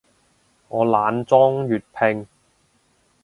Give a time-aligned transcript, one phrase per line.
[0.67, 2.25] 我懶裝粵拼